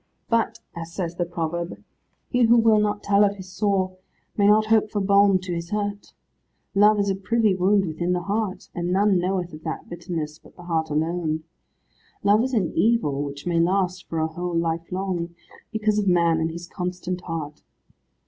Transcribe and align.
But 0.29 0.61
as 0.75 0.91
says 0.91 1.13
the 1.17 1.25
proverb 1.25 1.77
he 2.27 2.45
who 2.45 2.57
will 2.57 2.79
not 2.79 3.03
tell 3.03 3.23
of 3.23 3.35
his 3.35 3.51
sore, 3.51 3.99
may 4.35 4.47
not 4.47 4.65
hope 4.65 4.89
for 4.89 4.99
balm 4.99 5.37
to 5.37 5.53
his 5.53 5.69
hurt. 5.69 6.15
Love 6.73 6.97
is 6.97 7.11
a 7.11 7.15
privy 7.15 7.53
wound 7.53 7.85
within 7.85 8.11
the 8.11 8.23
heart, 8.23 8.69
and 8.73 8.91
none 8.91 9.19
knoweth 9.19 9.53
of 9.53 9.63
that 9.63 9.89
bitterness 9.89 10.39
but 10.39 10.55
the 10.55 10.63
heart 10.63 10.89
alone. 10.89 11.43
Love 12.23 12.41
is 12.41 12.55
an 12.55 12.73
evil 12.75 13.21
which 13.23 13.45
may 13.45 13.59
last 13.59 14.07
for 14.09 14.17
a 14.17 14.25
whole 14.25 14.57
life 14.57 14.91
long, 14.91 15.35
because 15.71 15.99
of 15.99 16.07
man 16.07 16.39
and 16.39 16.49
his 16.49 16.65
constant 16.65 17.21
heart. 17.25 17.61